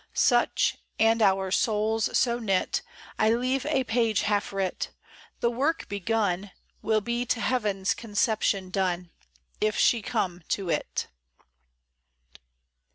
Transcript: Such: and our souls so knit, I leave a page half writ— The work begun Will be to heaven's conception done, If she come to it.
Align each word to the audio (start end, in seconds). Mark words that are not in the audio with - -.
Such: 0.15 0.77
and 0.97 1.21
our 1.21 1.51
souls 1.51 2.09
so 2.17 2.39
knit, 2.39 2.81
I 3.19 3.29
leave 3.33 3.67
a 3.67 3.83
page 3.83 4.21
half 4.21 4.51
writ— 4.51 4.89
The 5.41 5.51
work 5.51 5.87
begun 5.89 6.49
Will 6.81 7.01
be 7.01 7.23
to 7.27 7.39
heaven's 7.39 7.93
conception 7.93 8.71
done, 8.71 9.11
If 9.59 9.77
she 9.77 10.01
come 10.01 10.41
to 10.47 10.69
it. 10.71 11.05